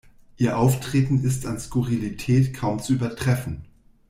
Ihr 0.37 0.57
Auftreten 0.57 1.23
ist 1.23 1.45
an 1.45 1.59
Skurrilität 1.59 2.55
kaum 2.55 2.79
zu 2.81 2.93
übertreffen. 2.93 3.65